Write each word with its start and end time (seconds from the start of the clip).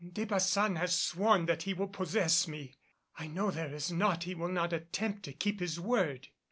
De 0.13 0.25
Baçan 0.25 0.77
has 0.79 0.95
sworn 0.95 1.45
that 1.45 1.61
he 1.61 1.75
will 1.75 1.87
possess 1.87 2.47
me. 2.47 2.73
I 3.19 3.27
know 3.27 3.51
there 3.51 3.71
is 3.71 3.91
naught 3.91 4.23
he 4.23 4.33
will 4.33 4.49
not 4.49 4.73
attempt 4.73 5.21
to 5.25 5.31
keep 5.31 5.59
his 5.59 5.79
word. 5.79 6.29